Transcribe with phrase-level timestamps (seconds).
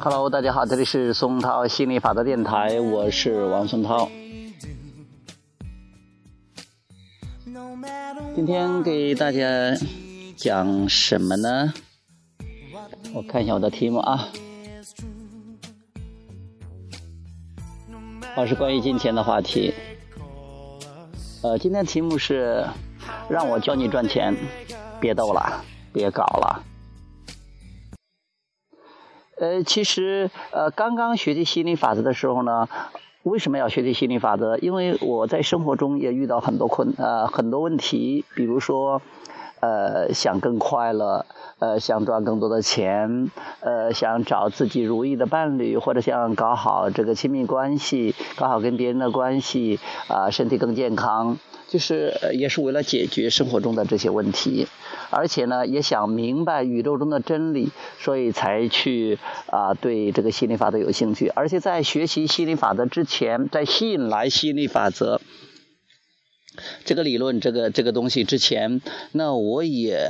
[0.00, 4.10] Hello，大家好，这里是松涛心理法则电台，我是王松涛。
[8.34, 9.74] 今天给大家
[10.36, 11.72] 讲什么呢？
[13.14, 14.28] 我看一下我的题目啊，
[18.36, 19.72] 我是关于金钱的话题。
[21.42, 22.66] 呃，今天题目是
[23.30, 24.36] 让我教你赚钱，
[25.00, 25.64] 别逗了，
[25.94, 26.62] 别搞了。
[29.38, 32.68] 呃，其实呃，刚刚学习心理法则的时候呢，
[33.22, 34.56] 为什么要学习心理法则？
[34.56, 39.02] 因为我在生活中也遇到很多困呃很多问题，比如说
[39.60, 41.26] 呃想更快乐，
[41.58, 51.36] 呃想赚更多的钱，呃想找自己如意的伴侣，或者想搞好这个亲密关系，搞好跟别人的关系，啊身体更健康。
[51.68, 54.68] 就是也是为了解决生活中的这些问题，
[55.10, 61.28] 而且呢，也想明白宇宙中的真理，所以才去啊对这个心理法则有兴趣。
[61.28, 65.20] 而且在学习心理法则之前，在吸引来心理法则
[66.84, 68.80] 这个理论、这个这个东西之前，
[69.12, 70.08] 那我也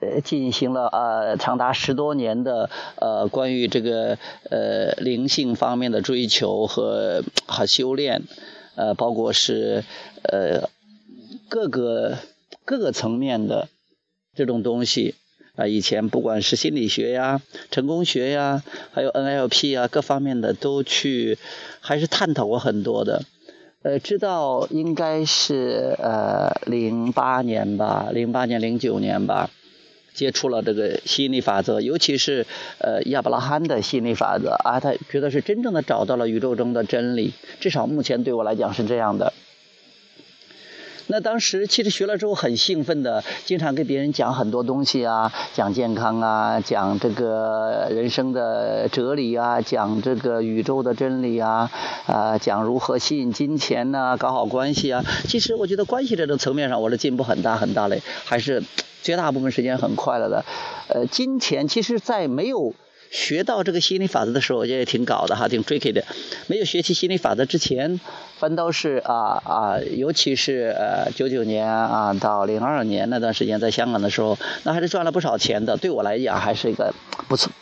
[0.00, 4.18] 呃进行了呃长达十多年的呃关于这个
[4.50, 8.22] 呃灵性方面的追求和和修炼，
[8.76, 9.84] 呃包括是
[10.22, 10.68] 呃。
[11.48, 12.16] 各个
[12.64, 13.68] 各个层面的
[14.34, 15.14] 这种东西
[15.56, 21.36] 啊，以前不管是心理学呀、成功学呀，还有 NLP 啊，各方面的都去
[21.80, 23.24] 还是探讨过很多的。
[23.82, 29.50] 呃，知道应该是呃零八年吧，零八年零九年吧，
[30.14, 32.46] 接触了这个心理法则，尤其是
[32.78, 39.34] 呃亚伯拉罕的心理法则啊，他觉得是真正的找到了宇宙中的真理，至少目前对我来讲是这样的。
[41.08, 51.70] 那当时其实学了之后很兴奋的，经常跟别人讲很多东西啊，讲健康啊，讲这个人生的哲理啊，讲这个宇宙的真理啊，
[52.06, 55.04] 啊，讲如何吸引金钱呐，搞好关系啊。
[55.28, 58.62] 其实我觉得关系这种层面上，我的进步很大很大嘞，还是
[59.02, 60.44] 绝大部分时间很快乐的。
[60.88, 62.74] 呃，金钱其实，在没有。
[63.14, 66.02] 学到这个心理法则的时候，我觉得也挺搞的哈，挺 tricky 的。
[66.46, 68.00] 没有学习心理法则之前，
[68.42, 75.76] 反倒是啊啊，尤其是呃九九年啊到零二年那段时间在香港的时候，那还是赚了不少钱的。
[75.76, 76.92] 对我来讲，还是一个
[77.28, 77.52] 不错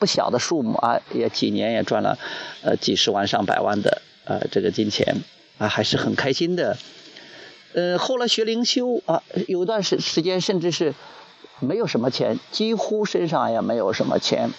[0.00, 2.18] 不小的数目啊，也几年也赚了
[2.64, 5.18] 呃几十万上百万的呃这个金钱
[5.58, 6.76] 啊，还是很开心的。
[7.74, 10.94] 呃，后来学灵修啊，有一段时时间甚至是
[11.60, 14.50] 没有什么钱，几乎身上也没有什么钱。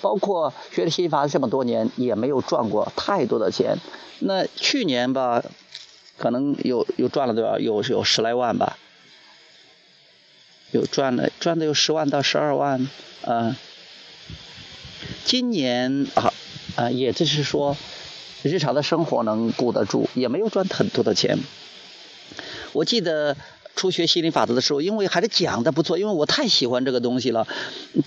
[0.00, 3.78] 包括学了心法这么多年，也没有赚过太多的钱。
[4.20, 5.44] 那去年吧，
[6.16, 7.58] 可能有有赚了多少？
[7.58, 8.78] 有有十来万吧，
[10.70, 12.88] 有赚了赚的有十万到十二万
[13.22, 13.56] 嗯。
[15.24, 16.32] 今年啊
[16.76, 17.76] 啊，也就是说，
[18.42, 21.38] 日常的生活能顾得住，也没有赚很多的钱。
[22.72, 23.36] 我记得。
[23.78, 27.46] 初学心理法则的时候，因为还是讲的不错，因为我太喜欢这个东西了，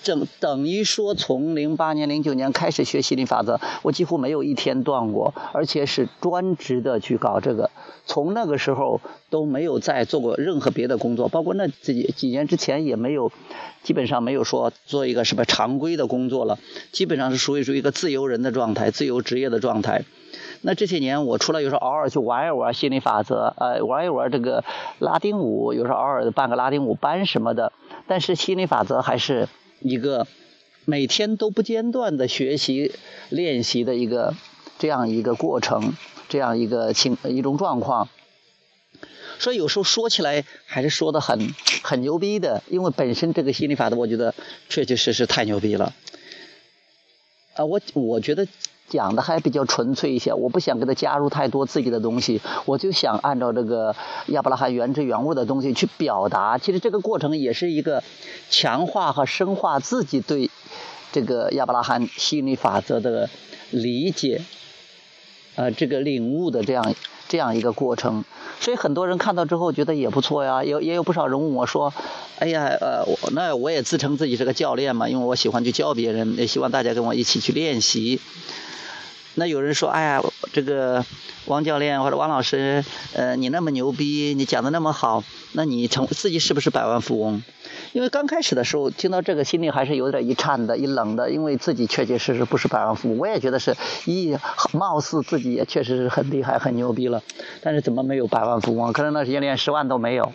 [0.02, 7.70] 正等于说从零八年、零九年开始学心理法则，我几乎没有一天断过，而且是专职的去搞这个。
[8.04, 9.00] 从那个时候
[9.30, 13.32] 都没有再做过任何别的工作，包括那几几年之前也没有，
[13.82, 16.58] 基本上没有说做一个什么常规的工作了，
[16.90, 20.04] 基本上是属于属于一个自由人的状态，自由职业的状态。
[20.64, 24.62] 那这些年，我除了有时候偶尔去玩一玩心理法则，呃，玩一玩这个
[25.00, 27.72] 拉丁舞，有时候偶尔办个拉丁舞班什么的。
[28.06, 29.48] 但是心理法则还是
[29.80, 30.28] 一个
[30.84, 32.94] 每天都不间断的学习
[33.28, 34.34] 练习的一个
[34.78, 35.94] 这样一个过程，
[36.28, 38.08] 这样一个情一种状况。
[39.40, 44.32] 所以有时候说起来还是说的很很牛逼的，因为本身这个心理法则，我觉得
[44.68, 45.92] 确确实实太牛逼了。
[47.54, 48.46] 啊，我我觉得。
[48.92, 53.96] 讲的还比较纯粹一些，我不想给他加入太多自己的东西，我就想按照这个
[54.26, 56.58] 亚伯拉罕原汁原味的东西去表达。
[56.58, 58.04] 其实这个过程也是一个
[58.50, 60.50] 强化和深化自己对
[61.10, 63.30] 这个亚伯拉罕心理法则的
[63.70, 64.42] 理解，
[65.56, 66.94] 呃，这个领悟的这样
[67.28, 68.24] 这样一个过程。
[68.62, 71.92] 所以很多人看到之后觉得也不错呀，有也有不少人问我说
[72.38, 78.20] ：“哎呀，呃，我那我也自称自己是个教练嘛，因为我喜欢去教别人，也希望大家跟我一起去练习。”
[79.34, 80.22] 那有人说，哎呀，
[80.52, 81.04] 这个
[81.46, 87.42] 王教练或者王老师，呃，你那么牛逼，你讲的那么好，那你成自己是不是百万富翁？
[87.92, 93.18] 因为刚开始的时候听到这个，心里还是有点一颤的，一冷的，因为自己确确实实不是百万富翁。
[93.18, 94.36] 我也觉得是，一
[94.72, 97.22] 貌似自己也确实是很厉害、很牛逼了，
[97.60, 98.92] 但是怎么没有百万富翁？
[98.94, 100.32] 可能那时间连十万都没有。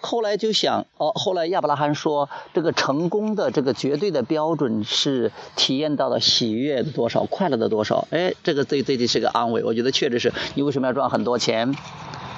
[0.00, 8.06] 后来就想，哦，后来亚伯拉罕说，这个成功的这个绝对的标准是体验到了喜悦的多少，快乐的多少。
[8.12, 9.64] 哎，这个对对的是个安慰。
[9.64, 11.74] 我觉得确实是你为什么要赚很多钱？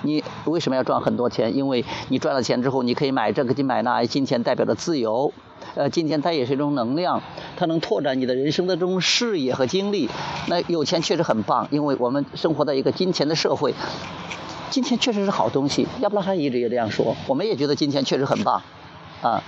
[0.03, 1.55] 你为什么要赚很多钱？
[1.55, 4.05] 因为你赚了钱之后，你可以买这个，你买那。
[4.05, 5.33] 金钱代表着自由，
[5.75, 7.23] 呃，金钱它也是一种能量，
[7.57, 10.09] 它能拓展你的人生的这种视野和经历。
[10.49, 13.75] 那有钱确实很棒，因为我们生活在一个金钱的社会。
[14.71, 17.17] 金钱确实是好东西，亚伯拉罕一直也这样说。
[17.27, 18.63] 我们也觉得金钱确实很棒，
[19.21, 19.43] 啊，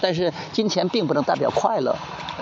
[0.00, 1.94] 但是金钱并不能代表快乐，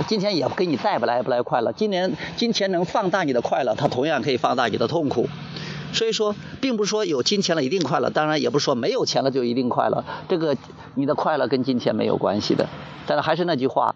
[0.06, 1.72] 金钱也给你带不来不来快乐。
[1.72, 5.26] 今年金钱能放大你的快乐，它同样可以放大你的痛苦。
[5.92, 10.04] 所以说，并不是说有金钱了一定快乐，当然也不是说没有钱了就一定快乐。
[10.28, 10.56] 这个
[10.94, 12.68] 你的快乐跟金钱没有关系的。
[13.06, 13.94] 但是还是那句话。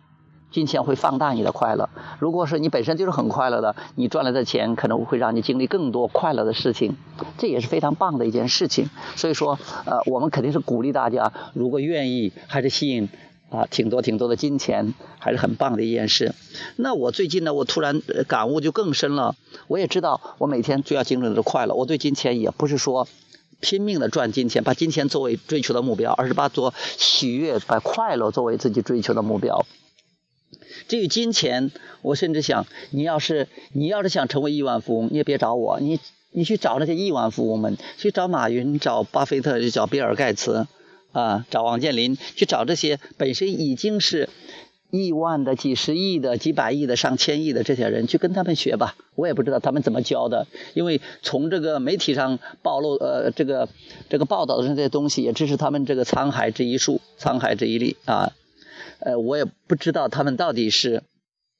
[0.52, 1.90] 金钱会放大你的快乐。
[2.18, 6.96] 如果是你本身就是很快乐的，你赚来的钱可能会让你经历更多快乐的事情，
[7.36, 8.88] 这也是非常棒的一件事情。
[9.16, 13.08] 所以说，呃，我们肯定是鼓励大家，如果愿意，还是吸引
[13.48, 16.34] 啊，挺多挺多的金钱，还是很棒的一件事。
[16.76, 19.36] 那我最近呢，我突然感悟就更深了。
[19.68, 21.74] 我也知道，我每天最要经历的是快乐。
[21.74, 23.06] 我对金钱也不是说
[23.60, 29.64] 拼命的赚金钱，把金钱作为追求的目标，而是把做喜悦、把快乐作为自己追求的目标。
[30.88, 31.70] 至于金钱，
[32.02, 35.98] 我甚至想，你要是你要是想成为亿万富翁，你也别找我，你
[36.32, 40.66] 你去找那些亿万富翁们，去找马云、找巴菲特、去找比尔盖茨，
[41.16, 44.28] 啊，找王健林，去找这些本身已经是
[44.90, 48.96] 亿万的、几十亿的、几百亿的、上千亿的这些人，去跟他们学吧。
[49.14, 53.70] 我也不知道他们怎么教的，因为从这个媒体上暴露，呃，这个
[54.10, 58.34] 这个报道的这些东西，也只是他们这个沧海之一粟，沧海之一粒啊。
[58.98, 61.02] 呃，我也不知道他们到底是，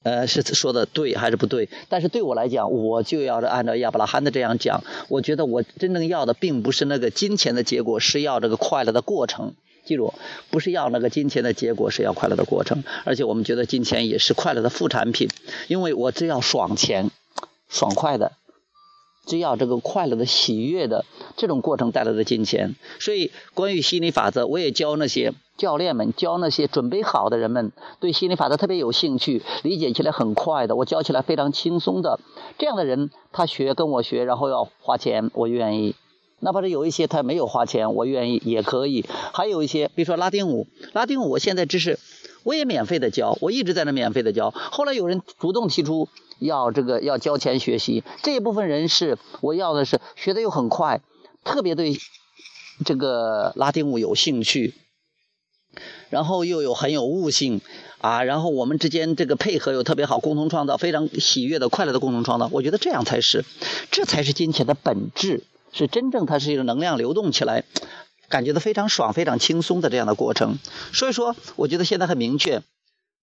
[0.07, 1.69] 呃，是说的对还是不对。
[1.89, 4.85] 但是对我来讲，我就要按照亚伯拉罕的这样讲。
[5.09, 9.55] 我觉得我真正要的并不是那个金钱的结果，是要这个快乐的过程。
[9.85, 10.15] 记住，
[10.49, 12.85] 不是要那个金钱的结果，是要快乐的过程。
[13.05, 15.29] 而且我们觉得金钱也是快乐的副产品，
[15.67, 17.11] 因为我只要爽钱，
[17.69, 18.31] 爽快的。
[19.27, 21.05] 只要这个快乐的、喜悦的
[21.37, 32.21] 这种过程带来的金钱，所以关于心理法则，我也教那些教练们，教那些准备好的人们，对心理法则特别有兴趣、理解起来很快的，我教起来非常轻松的
[32.59, 35.95] 这样的人，他学跟我学，然后要花钱，我愿意。
[36.41, 39.05] 哪怕是有一些他没有花钱，我愿意也可以。
[39.33, 41.99] 还有一些，比如说拉丁舞，拉丁舞我现在只是
[42.45, 44.51] 我也免费的教，我一直在那免费的教。
[44.51, 46.09] 后来有人主动提出。
[46.39, 51.01] 要这个要交钱学习，这一部分人是我要的是学的又很快，
[51.45, 51.97] 特别对
[52.85, 54.75] 这个拉丁舞有兴趣，
[56.11, 57.61] 然后又有很有悟性
[57.99, 63.45] 啊，然后我们之间这个配合又特别好，共同创造非常喜悦的快乐的共同创造，我觉得这样才是，
[63.91, 67.65] 这才是金钱的本质，是真正它是一个能量流动起来，
[68.29, 70.59] 感觉到非常爽、非常轻松的这样的过程。
[70.93, 72.63] 所以说，我觉得现在很明确。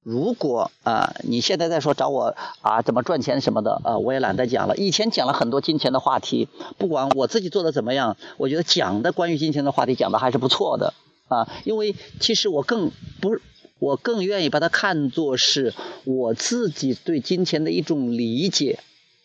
[0.06, 4.76] 如果啊，你现在在说找我啊，怎么赚钱什么的啊，我也懒得讲了。
[4.76, 10.94] 以前讲了很多金钱的话题，不管我自己做的怎么样，我觉得讲的关于金钱的话题讲的还是不错的
[11.34, 11.50] 啊。
[11.66, 13.38] 因为其实我更不，
[13.80, 15.74] 我更愿意把它看作是
[16.06, 18.80] 我自己对金钱的一种理解，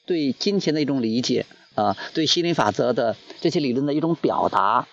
[0.06, 4.88] 对金钱的一种理解啊，对心理法则的这些理论的一种表达。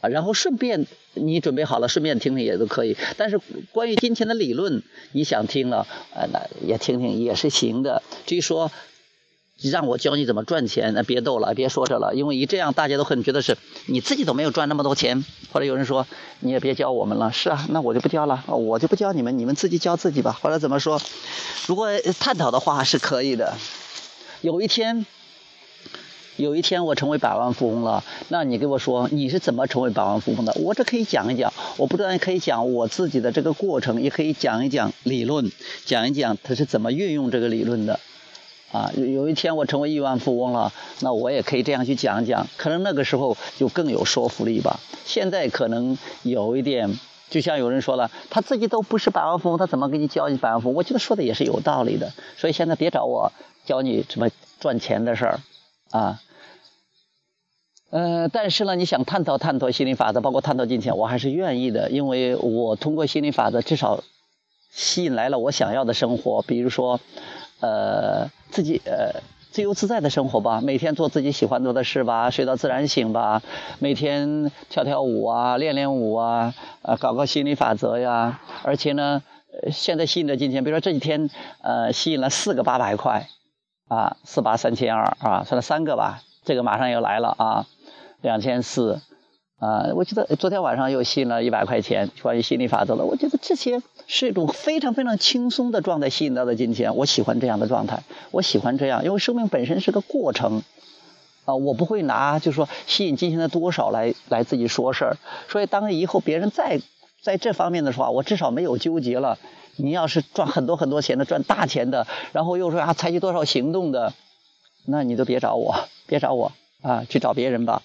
[0.00, 2.94] 然后顺便你准备好了，顺便听听也都可以。
[3.16, 3.40] 但是
[3.72, 4.82] 关于金钱的理论，
[5.12, 8.02] 你想听了，呃，那也听听也是行的。
[8.26, 8.70] 至于说
[9.60, 13.56] 让我教你怎么赚钱，那别逗了，别说这了，因为一这样大家都很觉得是
[13.86, 15.24] 你自己都没有赚那么多钱。
[15.52, 16.06] 或者有人说
[16.40, 20.38] 你也别教我们了，是啊，那我就不教了，我就不教你们，你们自己教自己吧。
[20.42, 21.00] 或者怎么说？
[21.66, 23.54] 如果探讨的话是可以的。
[24.40, 25.06] 有一天。
[26.36, 30.52] 有一天我成为百万富翁了，那你给我说你是怎么成为百万富翁的？
[30.56, 35.52] 我这可以讲一讲，我不但可以讲我自己的这个过程，也可以讲一讲理论，
[35.84, 38.00] 讲一讲他是怎么运用这个理论的。
[38.74, 44.80] 啊，有一天我成为亿万富翁了，那我也可以这样去讲讲，可能那个时候就更有说服力吧。
[45.04, 46.98] 现在可能有一点，
[47.30, 50.74] 就像有人说了，他自己都不是百万富翁，他怎么给你教你百万富翁？
[50.74, 52.12] 我觉得说的也是有道理的。
[52.36, 53.30] 所以现在别找我
[53.64, 54.28] 教你怎么
[54.58, 55.40] 赚钱的事儿。
[55.92, 56.20] 啊，
[57.90, 64.02] 呃，但是呢，你想探讨探讨心理法则，包括探讨金钱，我还是愿意的，因为我通过心理法则，至少
[64.72, 66.98] 吸引来了我想要的生活，比如说，
[67.64, 73.42] 呃，自己呃自由自在的生活吧，每天做自己喜欢做的事吧，睡到自然醒吧，
[73.78, 79.22] 每天跳跳舞啊，练练舞啊，呃，搞个心理法则呀，而且呢，
[79.72, 81.30] 现在吸引的金钱，比如说这几天，
[81.62, 83.28] 呃，吸引了四个八百块。
[83.86, 87.66] 啊，四八三千二啊，算了三个吧，这个马上要来了啊，
[88.22, 89.02] 两千四，
[89.58, 93.04] 啊，我记得昨天晚上又吸引了一百块钱，关于心理法则的。
[93.04, 96.96] 我觉得这些是一种非常非常轻松的状态，吸引到的金钱。
[96.96, 100.62] 我喜欢这样的状态，我喜欢这样，因为生命本身是个过程。
[101.44, 105.16] 啊，我不会拿就是说吸引金钱的多少来来自己说事儿。
[105.48, 106.80] 所以当以后别人再
[107.22, 109.38] 在这方面的话，我至少没有纠结了。
[109.76, 114.14] 你要是赚很多很多钱的，赚大钱的，然后又说啊采取多少行动的，
[114.86, 115.74] 那你都别找我，
[116.06, 117.82] 别找我啊，去找别人吧。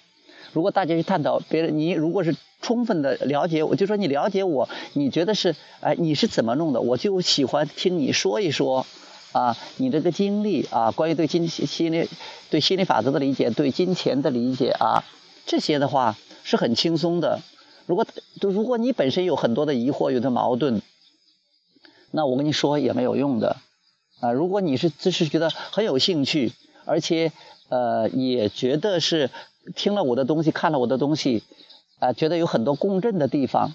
[0.52, 8.86] 如果大家去探讨别人，你如果是充分的了解，我就说你了解我，你觉得是哎你是怎么弄的，我就喜欢听你说一说
[9.32, 12.08] 啊，你这个经历啊，关于对金心理
[12.50, 15.04] 对心理法则的理解，对金钱的理解啊，
[15.46, 17.40] 这些的话是很轻松的。
[17.86, 18.06] 如果
[18.40, 20.82] 如果你本身有很多的疑惑，有的矛盾。
[22.12, 23.58] 那我跟你说也没有用的，
[24.18, 26.52] 啊，如果你是只是觉得很有兴趣，
[26.84, 27.30] 而且
[27.70, 29.30] 呃也觉得是
[29.74, 31.42] 听了我的东西，看了我的东西，
[31.98, 33.72] 啊，觉得有很多共振的地方，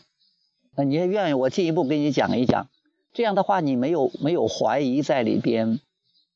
[0.76, 2.68] 那你也愿意我进一步给你讲一讲，
[3.14, 5.80] 这样的话你没有没有怀疑在里边，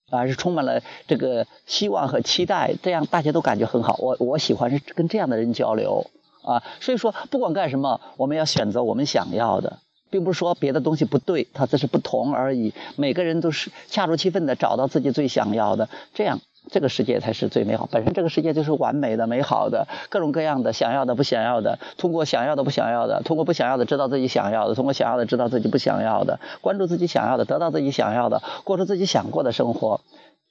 [0.10, 3.96] 而是充满了这个希望和期待，这样大家都感觉很好。
[4.00, 6.10] 我我喜欢是跟这样的人交流
[6.44, 9.80] 啊，所以说不管干什么，我们要选择我们想要的。
[10.12, 12.74] 并不是说别的东西不对，它只是不同而已。
[12.96, 16.39] 每个人都是恰如其分的找到自己最想要的，这样
[16.72, 17.88] 这个世界才是最美好。
[17.92, 30.02] 本身这个世界就是完美的、美好的，各种各样的想要的、不想要的，通过想要的、不想要的，通过不想要的知道自己想要的，通过想要的知道自己不想要的，关注自己想要的，得到自己想要的，过出自己想过的生活，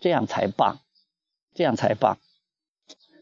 [0.01, 0.79] 这样才棒，
[1.55, 2.19] 这样才棒，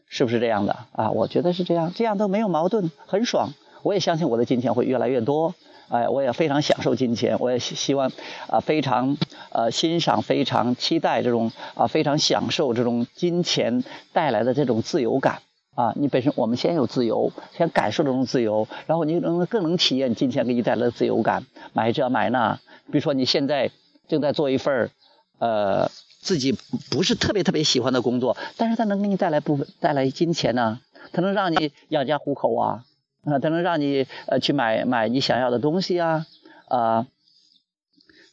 [0.09, 1.11] 是不是这样的啊？
[1.11, 3.53] 我觉得是这样，这样都没有矛盾，很爽。
[3.83, 5.53] 我也相信我的金钱会越来越多。
[5.89, 8.11] 哎，我也非常享受金钱，我也希望
[8.49, 9.17] 啊，非常
[9.51, 15.41] 呃欣赏，非常期待这种啊，非常享受这种金钱带来的这种自由感
[15.75, 15.93] 啊。
[15.95, 21.45] 你本身我们先有自由，先感受这种自由，然后你能更能体验金钱给你带来的自由感。
[21.71, 22.59] 买这买那，
[22.91, 23.71] 比如说你现在
[24.09, 24.91] 正在做一份
[25.39, 25.89] 呃
[26.19, 26.57] 自己
[26.91, 30.81] 不是特别特别喜欢的工作，但是它能给你带来部分带来金钱呢，
[31.13, 32.83] 它能让你养家糊口啊。
[33.27, 36.25] 啊，它能让你呃去买买你想要的东西啊，
[36.69, 37.05] 啊，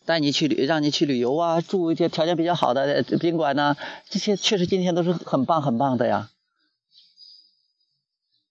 [0.07, 3.77] 带你去旅，让你去旅游啊，住一些条件比较好的宾馆呢，
[4.09, 6.31] 这些确实今天都是很棒很棒的呀。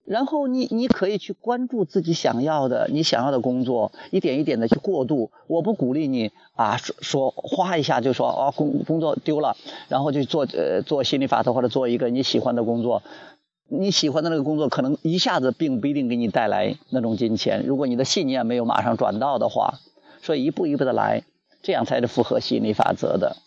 [0.05, 5.31] 然后你你可以去关注自己想要的，你想要的工作，一点一点的去过渡。
[5.47, 9.55] 我不鼓励你啊，说说花一下就说啊工工作丢了，
[9.87, 13.01] 然后就做呃做心理法则或者做一个你喜欢的工作。
[13.69, 17.65] 你喜欢的那个工作，可能一下子并不一定给你带来那种金钱。
[17.65, 19.79] 如果你的信念没有马上转到的话，
[20.21, 21.23] 所以一步一步的来，
[21.61, 23.37] 这样才是符合吸引力法则的。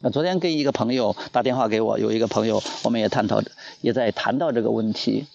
[0.00, 3.42] 那昨天跟一个朋友打电话给我，有一个朋友，我们也探讨，
[3.80, 5.26] 也在谈到这个问题。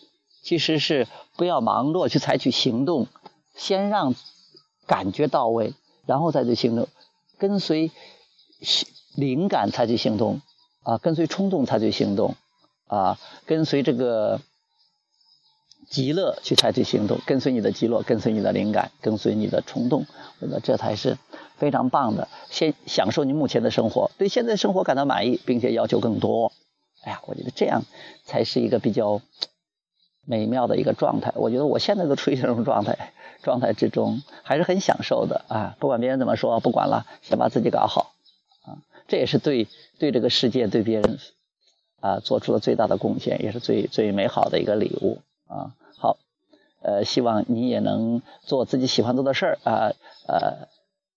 [0.43, 3.07] 其实是不要盲目去采取行动，
[3.55, 4.15] 先让
[4.85, 5.73] 感觉到位，
[6.05, 6.87] 然后再去行动，
[7.37, 7.91] 跟随
[9.15, 10.41] 灵感采取行动，
[10.83, 12.35] 啊，跟随冲动采取行动。
[12.87, 14.41] 啊，跟随这个
[15.89, 20.05] 极乐去采取行动，跟随你的极乐，跟随你的灵感，跟随你的冲动，
[20.39, 21.17] 我觉得这才是
[21.57, 22.27] 非常棒的。
[22.49, 26.51] 先享受你目前的生活，对现在生活感到满意，并且要求更多。
[27.03, 27.83] 哎呀，我觉得这样
[28.25, 29.21] 才是一个比较
[30.25, 31.31] 美妙的一个状态。
[31.35, 33.13] 我觉得我现在都处于这种状态
[33.43, 35.75] 状态之中，还是很享受的啊！
[35.79, 38.13] 不管别人怎么说，不管了，先把自己搞好
[38.65, 38.83] 啊！
[39.07, 39.67] 这也是对
[39.99, 41.19] 对这个世界，对别人。
[41.99, 45.73] 啊，做出了最大的贡献，也是最最美好的一个礼物啊！
[45.97, 46.17] 好，
[46.81, 49.93] 呃，希望你也能做自己喜欢做的事儿啊，
[50.27, 50.67] 呃，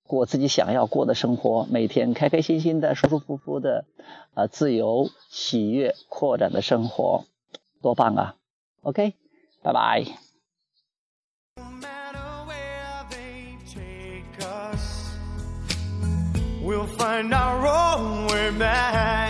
[0.06, 3.84] 过自己想要过的生活，每天开开心心的、舒舒服服的，
[4.34, 7.24] 啊，自由、喜悦、扩展的生活，
[7.82, 8.36] 多棒啊
[8.82, 9.14] ！OK，
[9.62, 10.04] 拜拜。
[16.72, 19.29] I can't deny what I believe.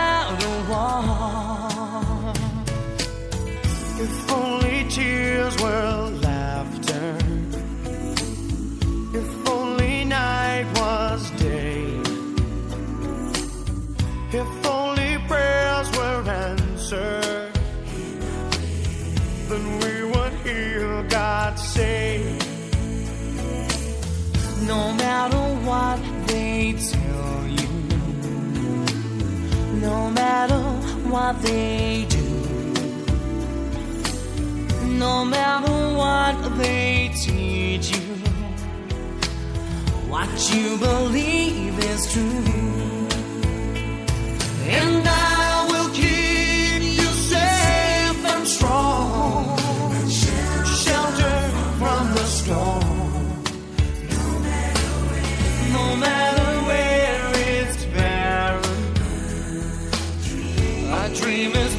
[26.73, 27.69] tell you
[29.81, 30.59] no matter
[31.09, 32.17] what they do,
[34.97, 38.15] no matter what they teach you,
[40.07, 42.80] what you believe is true.
[61.13, 61.70] dream is